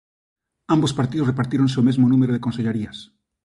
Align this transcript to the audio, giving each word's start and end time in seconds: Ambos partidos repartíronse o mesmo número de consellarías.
Ambos 0.75 0.95
partidos 0.99 1.29
repartíronse 1.31 1.79
o 1.81 1.85
mesmo 1.87 2.05
número 2.11 2.31
de 2.33 2.43
consellarías. 2.45 2.97